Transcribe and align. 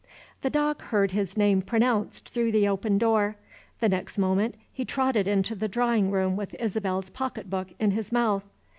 The 0.41 0.49
dog 0.49 0.81
heard 0.81 1.11
his 1.11 1.37
name 1.37 1.61
pronounced 1.61 2.27
through 2.27 2.53
the 2.53 2.67
open 2.67 2.97
door. 2.97 3.35
The 3.81 3.89
next 3.89 4.17
moment 4.17 4.55
he 4.73 4.83
trotted 4.83 5.27
into 5.27 5.53
the 5.53 5.67
drawing 5.67 6.09
room 6.09 6.35
with 6.35 6.55
Isabel's 6.59 7.11
pocketbook 7.11 7.67
in 7.77 7.91
his 7.91 8.11
mouth. 8.11 8.45